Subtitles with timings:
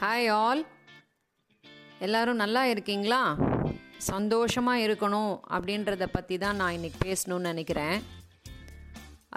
[0.00, 0.60] Hi all
[1.98, 3.20] எல்லோரும் நல்லா இருக்கீங்களா?
[4.10, 7.96] சந்தோஷமாக இருக்கணும் அப்படின்றத பற்றி தான் நான் இன்றைக்கி பேசணும்னு நினைக்கிறேன்.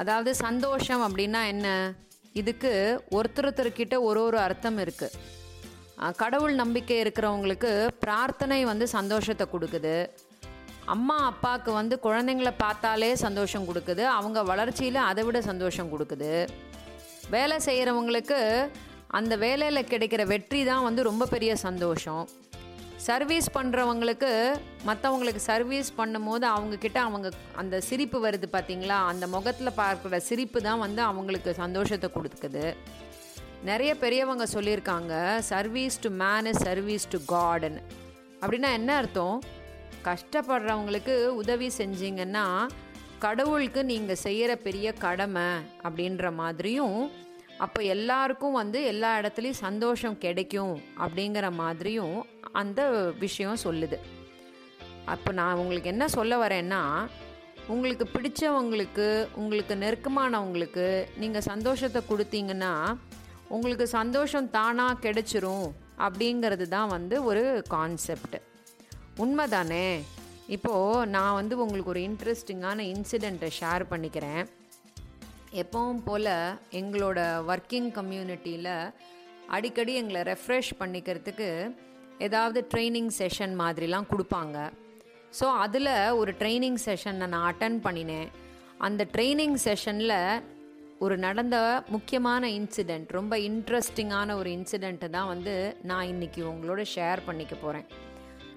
[0.02, 1.68] அதாவது சந்தோஷம் அப்படின்னா என்ன?
[2.42, 2.74] இதுக்கு
[3.20, 7.72] ஒருத்தர் ஒரு ஒரு அர்த்தம் இருக்குது கடவுள் நம்பிக்கை இருக்கிறவங்களுக்கு
[8.06, 9.96] பிரார்த்தனை வந்து சந்தோஷத்தை கொடுக்குது.
[10.98, 14.06] அம்மா அப்பாவுக்கு வந்து குழந்தைங்கள பார்த்தாலே சந்தோஷம் கொடுக்குது.
[14.20, 16.48] அவங்க வளர்ச்சியில் அதை விட சந்தோஷம் கொடுக்குது.
[17.30, 18.40] வேலை செய்கிறவங்களுக்கு
[19.18, 22.24] அந்த வேலையில் கிடைக்கிற வெற்றி தான் வந்து ரொம்ப பெரிய சந்தோஷம்.
[23.08, 24.32] சர்வீஸ் பண்ணுறவங்களுக்கு
[24.88, 27.28] மற்றவங்களுக்கு சர்வீஸ் பண்ணும்போது அவங்கக்கிட்ட அவங்க
[27.62, 32.66] அந்த சிரிப்பு வருது பார்த்திங்களா அந்த முகத்தில் பார்க்குற சிரிப்பு தான் வந்து அவங்களுக்கு சந்தோஷத்தை கொடுக்குது.
[33.70, 35.14] நிறைய பெரியவங்க சொல்லியிருக்காங்க
[35.52, 37.80] service to man is service to god
[38.42, 39.36] அப்படின்னா என்ன அர்த்தம்?
[40.08, 42.46] கஷ்டப்படுறவங்களுக்கு உதவி செஞ்சீங்கன்னா
[43.26, 45.50] கடவுளுக்கு நீங்கள் செய்கிற பெரிய கடமை
[45.88, 47.02] அப்படின்ற மாதிரியும்
[47.64, 52.18] அப்போ எல்லாருக்கும் வந்து எல்லா இடத்துலையும் சந்தோஷம் கிடைக்கும் அப்படிங்கிற மாதிரியும்
[52.62, 52.82] அந்த
[53.24, 53.98] விஷயம் சொல்லுது.
[55.14, 56.82] அப்போ நான் உங்களுக்கு என்ன சொல்ல வரேன்னா
[57.74, 59.08] உங்களுக்கு பிடிச்சவங்களுக்கு
[59.42, 60.88] உங்களுக்கு நெருக்கமானவங்களுக்கு
[61.22, 62.74] நீங்கள் சந்தோஷத்தை கொடுத்தீங்கன்னா
[63.56, 65.68] உங்களுக்கு சந்தோஷம் தானாக கிடைச்சிரும்
[66.06, 67.44] அப்படிங்கிறது தான் வந்து ஒரு
[67.76, 68.38] கான்செப்ட்
[69.24, 69.88] உண்மைதானே?
[70.56, 74.42] இப்போது நான் வந்து உங்களுக்கு ஒரு இன்ட்ரெஸ்டிங்கான இன்சிடெண்ட்டை ஷேர் பண்ணிக்கிறேன்.
[75.60, 76.30] எப்பவும் போல்
[76.80, 77.20] எங்களோட
[77.52, 78.70] ஒர்க்கிங் கம்யூனிட்டியில்
[79.56, 81.50] அடிக்கடி எங்களை ரெஃப்ரெஷ் பண்ணிக்கிறதுக்கு
[82.28, 84.58] ஏதாவது ட்ரைனிங் செஷன் மாதிரிலாம் கொடுப்பாங்க.
[85.40, 88.30] ஸோ அதில் ஒரு ட்ரைனிங் செஷனை நான் அட்டன் பண்ணினேன்.
[88.88, 90.18] அந்த ட்ரைனிங் செஷனில்
[91.06, 91.58] ஒரு நடந்த
[91.96, 95.56] முக்கியமான இன்சிடெண்ட் ரொம்ப இன்ட்ரெஸ்டிங்கான ஒரு இன்சிடெண்ட்டை தான் வந்து
[95.92, 97.88] நான் இன்றைக்கி உங்களோட ஷேர் பண்ணிக்க போகிறேன்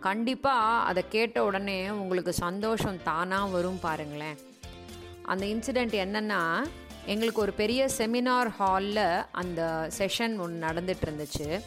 [0.07, 4.39] கண்டிப்பாக அதை கேட்ட உடனே உங்களுக்கு சந்தோஷம் தானாக வரும் பாருங்களேன்.
[5.33, 6.41] அந்த இன்சிடெண்ட் என்னென்னா
[7.07, 11.61] எங்களுக்கு ஒரு பெரிய செமினார் ஹாலில் அந்த செஷன் ஒன்று நடந்துட்டு இருந்துச்சு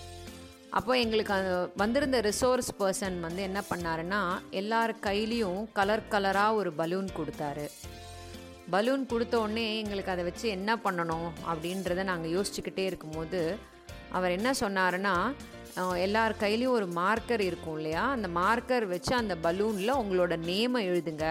[0.69, 4.21] அப்போ எங்களுக்கு அந்த வந்திருந்த ரிசோர்ஸ் பர்சன் வந்து என்ன பண்ணாருன்னா
[4.51, 7.65] எல்லார் கையிலையும் கலர் கலராக ஒரு பலூன் கொடுத்தாரு.
[8.69, 13.41] பலூன் கொடுத்த உடனே எங்களுக்கு அதை வச்சு என்ன பண்ணணும் அப்படின்றத நாங்கள் யோசிச்சுக்கிட்டே இருக்கும்போது
[14.11, 15.15] அவர் என்ன சொன்னாருன்னா
[15.97, 18.09] எல்லார் கையிலையும் ஒரு மார்க்கர் இருக்கும் இல்லையா?
[18.11, 21.25] அந்த மார்க்கர் வச்சு அந்த பலூனில் உங்களோட நேமை எழுதுங்க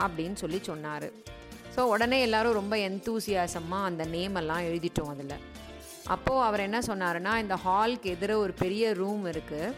[0.00, 1.08] அப்படின்னு சொல்லி சொன்னார்.
[1.74, 5.38] ஸோ உடனே எல்லாரும் ரொம்ப எந்தூசியாசமாக அந்த நேம் எல்லாம் எழுதிட்டோம் அதில்.
[6.14, 9.74] அப்போது அவர் என்ன சொன்னாருன்னா இந்த ஹால்க்கு எதிர ஒரு பெரிய ரூம் இருக்குது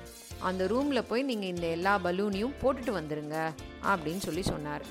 [0.48, 3.36] அந்த ரூமில் போய் நீங்கள் இந்த எல்லா பலூனையும் போட்டுட்டு வந்துடுங்க
[3.92, 4.84] அப்படின்னு சொல்லி சொன்னார்.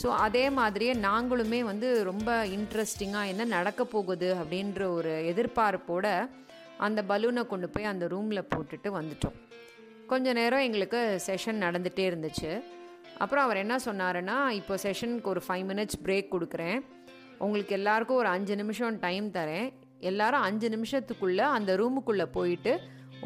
[0.00, 6.06] ஸோ அதே மாதிரியே நாங்களுமே வந்து ரொம்ப இன்ட்ரெஸ்டிங்காக என்ன நடக்க போகுது அப்படின்ற ஒரு எதிர்பார்ப்போட
[6.86, 9.36] அந்த பலூனை கொண்டு போய் அந்த ரூமில் போட்டுட்டு வந்துட்டோம்.
[10.12, 12.52] கொஞ்ச நேரம் எங்களுக்கு செஷன் நடந்துகிட்டே இருந்துச்சு.
[13.22, 16.78] அப்புறம் அவர் என்ன சொன்னாருன்னா இப்போ செஷனுக்கு ஒரு ஃபைவ் மினிட்ஸ் பிரேக் கொடுக்குறேன்.
[17.44, 19.68] உங்களுக்கு எல்லாருக்கும் ஒரு அஞ்சு நிமிஷம் டைம் தரேன்.
[20.10, 22.72] எல்லாரும் அஞ்சு நிமிஷத்துக்குள்ளே அந்த ரூமுக்குள்ளே போயிட்டு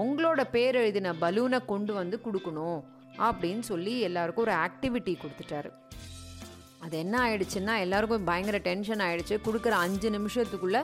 [0.05, 2.81] உங்களோட பேர் எழுதின பலூனை கொண்டு வந்து கொடுக்கணும்
[3.27, 5.71] அப்படின்னு சொல்லி எல்லாருக்கும் ஒரு ஆக்டிவிட்டி கொடுத்துட்டாரு.
[6.85, 9.37] அது என்ன ஆயிடுச்சுன்னா எல்லாருக்கும் பயங்கர டென்ஷன் ஆயிடுச்சு.
[9.47, 10.83] கொடுக்குற அஞ்சு நிமிஷத்துக்குள்ளே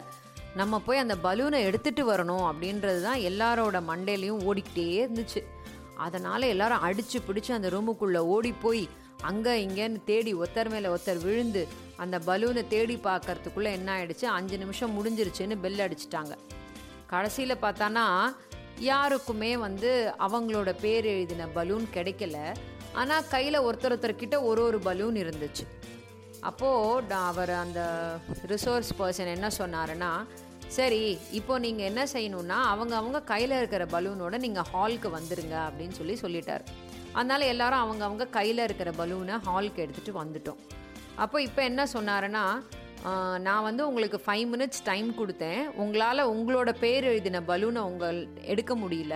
[0.60, 5.42] நம்ம போய் அந்த பலூனை எடுத்துகிட்டு வரணும் அப்படின்றது தான் எல்லாரோட மண்டையிலையும் ஓடிக்கிட்டே இருந்துச்சு.
[6.06, 8.84] அதனால் எல்லாரும் அடித்து பிடிச்சி அந்த ரூமுக்குள்ளே ஓடி போய்
[9.28, 11.62] அங்கே இங்கேன்னு தேடி ஒருத்தர் மேலே ஒருத்தர் விழுந்து
[12.02, 14.26] அந்த பலூனை தேடி பார்க்கறதுக்குள்ளே என்ன ஆயிடுச்சு?
[14.38, 16.34] அஞ்சு நிமிஷம் முடிஞ்சிருச்சுன்னு பெல் அடிச்சிட்டாங்க.
[17.12, 18.06] கடைசியில் பார்த்தானா
[18.90, 19.90] யாருக்குமே வந்து
[20.26, 22.36] அவங்களோட பேர் எழுதின பலூன் கிடைக்கல.
[23.00, 25.66] ஆனால் கையில் ஒருத்தர் ஒருத்தர்கிட்ட ஒரு ஒரு பலூன் இருந்துச்சு.
[26.50, 27.80] அப்போது அவர் அந்த
[28.52, 30.12] ரிசோர்ஸ் பர்சன் என்ன சொன்னாருன்னா
[30.76, 31.00] சரி
[31.38, 36.64] இப்போ நீங்கள் என்ன செய்யணுன்னா அவங்க அவங்க கையில் இருக்கிற பலூனோட நீங்கள் ஹாலுக்கு வந்துடுங்க அப்படின்னு சொல்லி சொல்லிட்டார்.
[37.16, 40.60] அதனால் எல்லாரும் அவங்க அவங்க கையில் இருக்கிற பலூனை ஹாலுக்கு எடுத்துகிட்டு வந்துட்டோம்.
[41.22, 42.44] அப்போ இப்போ என்ன சொன்னாருன்னா
[43.46, 45.62] நான் வந்து உங்களுக்கு ஃபைவ் மினிட்ஸ் டைம் கொடுத்தேன்.
[45.82, 48.18] உங்களால் உங்களோட பேர் எழுதின பலூனை உங்கள்
[48.52, 49.14] எடுக்க முடியல.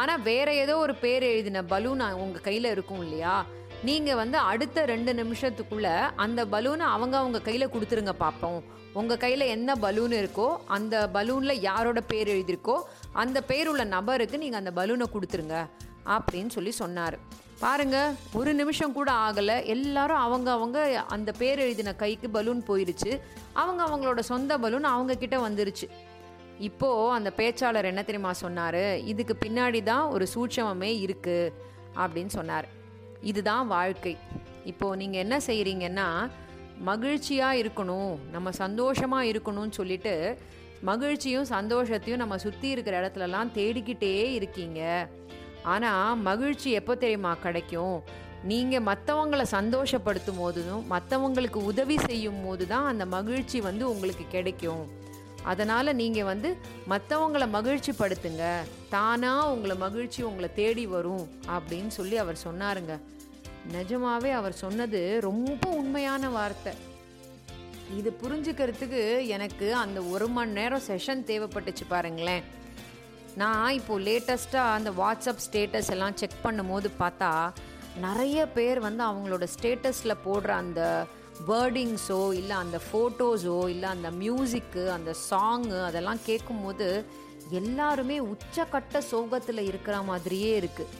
[0.00, 3.36] ஆனால் வேறு ஏதோ ஒரு பேர் எழுதின பலூன் உங்கள் கையில் இருக்கும் இல்லையா?
[3.88, 5.94] நீங்கள் வந்து அடுத்த ரெண்டு நிமிஷத்துக்குள்ளே
[6.24, 8.60] அந்த பலூனை அவங்க அவங்க கையில் கொடுத்துருங்க பார்ப்போம்
[9.00, 12.76] உங்கள் கையில் என்ன பலூன் இருக்கோ அந்த பலூனில் யாரோட பேர் எழுதியிருக்கோ
[13.22, 15.58] அந்த பேர் உள்ள நபருக்கு நீங்கள் அந்த பலூனை கொடுத்துருங்க.
[16.14, 17.16] அப்படின்னு சொல்லி சொன்னார்.
[17.58, 17.98] பாருங்க
[18.38, 19.64] ஒரு நிமிஷம் கூட ஆகலை.
[19.64, 20.78] எல்லாரும் அவங்க அவங்க
[21.16, 23.12] அந்த பேர் எழுதின கைக்கு பலூன் போயிருச்சு.
[23.52, 25.88] அவங்க அவங்களோட சொந்த பலூன் அவங்க கிட்ட வந்துருச்சு.
[26.58, 28.82] இப்போது அந்த பேச்சாளர் என்ன தெரியுமா சொன்னார்?
[29.12, 31.52] இதுக்கு பின்னாடி தான் ஒரு சூட்சமே இருக்குது
[32.02, 32.68] அப்படின்னு சொன்னார்.
[33.20, 34.16] இதுதான் வாழ்க்கை.
[34.64, 36.08] இப்போது நீங்கள் என்ன செய்கிறீங்கன்னா
[36.90, 38.14] மகிழ்ச்சியாக இருக்கணும்.
[38.30, 40.38] நம்ம சந்தோஷமாக இருக்கணும்னு சொல்லிட்டு
[40.82, 45.08] மகிழ்ச்சியும் சந்தோஷத்தையும் நம்ம சுற்றி இருக்கிற இடத்துலலாம் தேடிக்கிட்டே இருக்கீங்க.
[45.72, 47.96] ஆனால் மகிழ்ச்சி எப்போ தெரியுமா கிடைக்கும்?
[48.50, 54.84] நீங்கள் மற்றவங்களை சந்தோஷப்படுத்தும் போதும் மற்றவங்களுக்கு உதவி செய்யும் போது தான் அந்த மகிழ்ச்சி வந்து உங்களுக்கு கிடைக்கும்.
[55.52, 56.48] அதனால் நீங்கள் வந்து
[56.92, 58.44] மற்றவங்களை மகிழ்ச்சி படுத்துங்க
[58.94, 61.24] தானாக உங்களை மகிழ்ச்சி உங்களை தேடி வரும்
[61.56, 62.94] அப்படின்னு சொல்லி அவர் சொன்னாருங்க.
[63.76, 66.74] நிஜமாவே அவர் சொன்னது ரொம்ப உண்மையான வார்த்தை.
[67.98, 69.02] இது புரிஞ்சுக்கிறதுக்கு
[69.36, 72.44] எனக்கு அந்த ஒரு மணி நேரம் செஷன் தேவைப்பட்டுச்சு பாருங்களேன்.
[73.36, 77.30] நான் இப்போது லேட்டஸ்ட்டாக அந்த வாட்ஸ்அப் ஸ்டேட்டஸ் எல்லாம் செக் பண்ணும்போது பார்த்தா
[78.00, 80.82] நிறைய பேர் வந்து அவங்களோட ஸ்டேட்டஸில் போடுற அந்த
[81.48, 86.86] வேர்டிங்ஸோ இல்லை அந்த ஃபோட்டோஸோ இல்லை அந்த மியூசிக்கு அந்த சாங்கு அதெல்லாம் கேட்கும்போது
[87.50, 90.94] எல்லாருமே உச்சக்கட்ட சோகத்தில் இருக்கிற மாதிரியே இருக்குது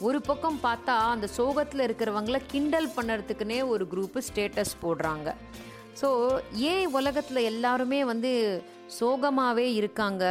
[0.00, 5.28] ஒரு பக்கம் பார்த்தா அந்த சோகத்தில் இருக்கிறவங்கள கிண்டல் பண்ணுறதுக்குனே ஒரு குரூப்பு ஸ்டேட்டஸ் போடுறாங்க.
[6.00, 6.08] ஸோ
[6.70, 8.32] ஏன் உலகத்தில் எல்லாருமே வந்து
[9.00, 10.24] சோகமாகவே இருக்காங்க?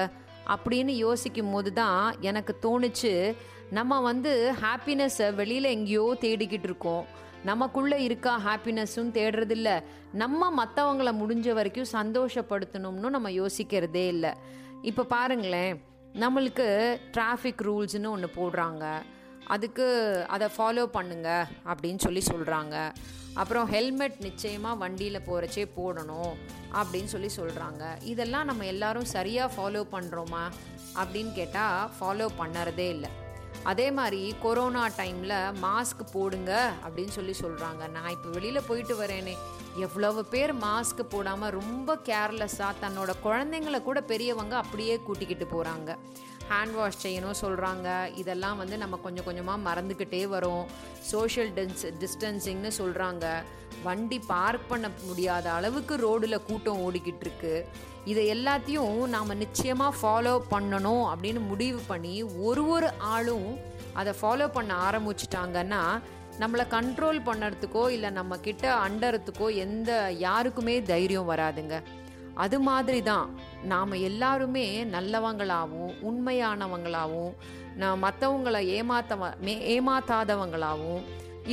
[0.47, 3.35] அப்படின்னு யோசிக்கும் போது தான் எனக்கு தோணுச்சு
[3.69, 7.05] நம்ம வந்து ஹாப்பினஸ்ஸை வெளியில் எங்கேயோ தேடிக்கிட்டு இருக்கோம்.
[7.43, 9.83] நமக்குள்ளே இருக்கா ஹாப்பினஸ்ஸும் தேடுறதில்ல.
[10.11, 14.33] நம்ம மற்றவங்கள முடிஞ்ச வரைக்கும் சந்தோஷப்படுத்தணும்னு நம்ம யோசிக்கிறதே இல்லை.
[14.81, 15.81] இப்போ பாருங்களேன்
[16.13, 18.85] நம்மளுக்கு டிராஃபிக் ரூல்ஸ்னு ஒன்று போடுறாங்க.
[19.53, 19.85] அதுக்கு
[20.35, 21.29] அதை ஃபாலோ பண்ணுங்க
[21.71, 22.75] அப்படின்னு சொல்லி சொல்கிறாங்க
[23.41, 26.31] அப்புறம் ஹெல்மெட் நிச்சயமாக வண்டியில் போகிறச்சே போடணும்
[26.79, 30.43] அப்படின்னு சொல்லி சொல்கிறாங்க இதெல்லாம் நம்ம எல்லாரும் சரியாக ஃபாலோ பண்ணுறோமா
[31.01, 33.11] அப்படின்னு கேட்டால் ஃபாலோ பண்ணுறதே இல்லை.
[33.71, 36.51] அதே மாதிரி கொரோனா டைமில் மாஸ்க் போடுங்க
[36.85, 39.35] அப்படின்னு சொல்லி சொல்கிறாங்க நான் இப்போ வெளியில் போயிட்டு வரேனே.
[39.85, 45.91] எவ்வளவு பேர் மாஸ்க் போடாமல் ரொம்ப கேர்லெஸ்ஸாக தன்னோட குழந்தைங்கள கூட பெரியவங்க அப்படியே கூட்டிக்கிட்டு போகிறாங்க
[46.51, 47.87] ஹேண்ட் வாஷ் செய்யணும் சொல்கிறாங்க
[48.21, 50.63] இதெல்லாம் வந்து நம்ம கொஞ்சம் கொஞ்சமாக மறந்துக்கிட்டே வரோம்.
[51.11, 53.25] சோஷியல் டென்ஸ் டிஸ்டன்சிங்னு சொல்கிறாங்க
[53.83, 57.53] வண்டி பார்க் பண்ண முடியாத அளவுக்கு ரோடில் கூட்டம் ஓடிக்கிட்டு இருக்கு
[58.11, 62.15] இதை எல்லாத்தையும் நாம் நிச்சயமாக ஃபாலோ பண்ணணும் அப்படின்னு முடிவு பண்ணி
[62.47, 63.49] ஒரு ஒரு ஆளும்
[63.99, 65.81] அதை ஃபாலோ பண்ண ஆரம்பிச்சிட்டாங்கன்னா
[66.41, 69.91] நம்மளை கண்ட்ரோல் பண்ணுறதுக்கோ இல்லை நம்ம கிட்ட அண்டறதுக்கோ எந்த
[70.27, 71.75] யாருக்குமே தைரியம் வராதுங்க.
[72.35, 73.27] அது மாதிரி தான்
[73.63, 77.33] நாம் எல்லாருமே நல்லவங்களாகவும் உண்மையானவங்களாகவும்
[77.75, 81.03] நான் மற்றவங்களை ஏமாத்தவ மே ஏமாத்தாதவங்களாகவும்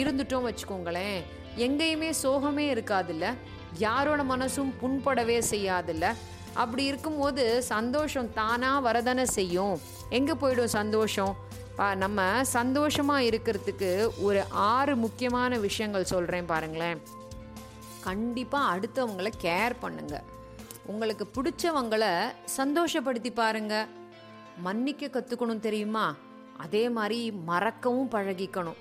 [0.01, 1.19] இருந்துட்டோம் வச்சுக்கோங்களேன்.
[1.67, 3.35] எங்கேயுமே சோகமே இருக்காதுல்ல?
[3.79, 6.07] யாரோட மனசும் புண்படவே செய்யாதுல்ல?
[6.55, 9.77] அப்படி இருக்கும்போது சந்தோஷம் தானாக வரதானே செய்யும்.
[10.11, 11.35] எங்கே போயிடும் சந்தோஷம்?
[12.05, 13.91] நம்ம சந்தோஷமாக இருக்கிறதுக்கு
[14.23, 17.01] ஒரு ஆறு முக்கியமான விஷயங்கள் சொல்கிறேன் பாருங்களேன்.
[18.09, 20.27] கண்டிப்பாக அடுத்தவங்களை கேர் பண்ணுங்கள்
[20.93, 22.13] உங்களுக்கு பிடிச்சவங்களை
[22.57, 23.75] சந்தோஷப்படுத்தி பாருங்க.
[24.67, 26.05] மன்னிக்க கற்றுக்கணும் தெரியுமா?
[26.65, 27.19] அதே மாதிரி
[27.51, 28.79] மறக்கவும் பழகிக்கணும்.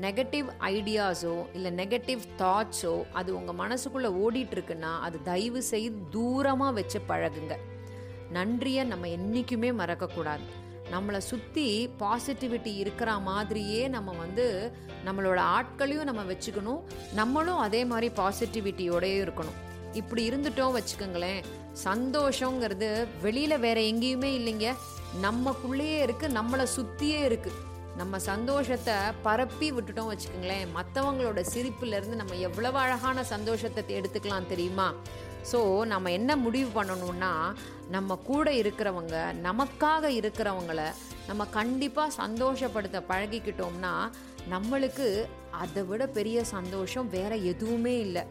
[0.00, 7.56] நெகட்டிவ் ஐடியாஸோ இல்லை நெகட்டிவ் தாட்ஸோ அது உங்கள் மனசுக்குள்ளே ஓடிட்டுருக்குன்னா அது தயவு செய்து தூரமாக வச்சு பழகுங்க.
[8.32, 10.46] நன்றியை நம்ம என்றைக்குமே மறக்கக்கூடாது.
[10.92, 11.66] நம்மளை சுற்றி
[12.00, 14.46] பாசிட்டிவிட்டி இருக்கிற மாதிரியே நம்ம வந்து
[15.06, 16.82] நம்மளோட ஆட்களையும் நம்ம வச்சுக்கணும்.
[17.14, 19.58] நம்மளும் அதே மாதிரி பாசிட்டிவிட்டியோடயே இருக்கணும்.
[19.94, 21.44] இப்படி இருந்துட்டோம் வச்சுக்கோங்களேன்.
[21.84, 24.74] சந்தோஷங்கிறது வெளியில் வேற எங்கேயுமே இல்லைங்க.
[25.22, 30.66] நம்மக்குள்ளேயே இருக்குது நம்மளை சுற்றியே இருக்குது நம்ம சந்தோஷத்தை பரப்பி விட்டுட்டோம் வச்சுக்கோங்களேன்.
[30.76, 34.94] மற்றவங்களோட சிரிப்புலேருந்து நம்ம எவ்வளவு அழகான சந்தோஷத்தை எடுத்துக்கலாம் தெரியுமா?
[35.52, 37.32] ஸோ நம்ம என்ன முடிவு பண்ணணும்னா
[37.90, 40.82] நம்ம கூட இருக்கிறவங்க நமக்காக இருக்கிறவங்கள
[41.26, 44.10] நம்ம கண்டிப்பாக சந்தோஷப்படுத்த பழகிக்கிட்டோம்னா
[44.50, 48.26] நம்மளுக்கு அதை விட பெரிய சந்தோஷம் வேற எதுவுமே இல்லை.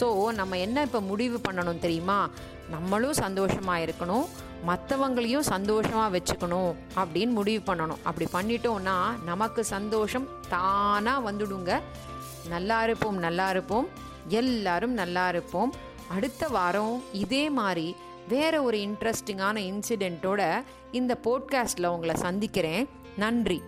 [0.00, 2.30] ஸோ நம்ம என்ன இப்போ முடிவு பண்ணணும் தெரியுமா?
[2.70, 4.26] நம்மளும் சந்தோஷமாக இருக்கணும்
[4.66, 8.02] மற்றவங்களையும் சந்தோஷமாக வச்சுக்கணும் அப்படின்னு முடிவு பண்ணணும்.
[8.02, 11.80] அப்படி பண்ணிட்டோம்னா நமக்கு சந்தோஷம் தானாக வந்துடுங்க.
[12.48, 13.88] நல்லா இருப்போம் நல்லா இருப்போம்.
[14.28, 15.72] எல்லாரும் நல்லா இருப்போம்.
[16.08, 17.96] அடுத்த வாரம் இதே மாதிரி
[18.28, 22.88] வேற ஒரு இன்ட்ரெஸ்டிங்கான இன்சிடெண்ட்டோட இந்த போட்காஸ்டில் உங்களை சந்திக்கிறேன்.
[23.16, 23.62] நன்றி.